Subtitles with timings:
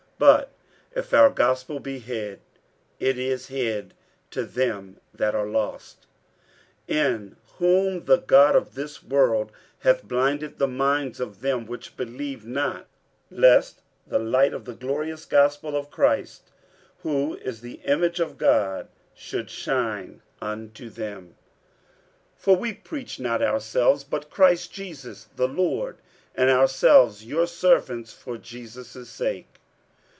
[0.21, 0.51] 47:004:003 But
[0.99, 2.41] if our gospel be hid,
[2.99, 3.95] it is hid
[4.29, 6.05] to them that are lost:
[6.87, 11.97] 47:004:004 In whom the god of this world hath blinded the minds of them which
[11.97, 12.85] believe not,
[13.31, 16.51] lest the light of the glorious gospel of Christ,
[16.99, 21.33] who is the image of God, should shine unto them.
[22.37, 25.97] 47:004:005 For we preach not ourselves, but Christ Jesus the Lord;
[26.35, 29.47] and ourselves your servants for Jesus' sake.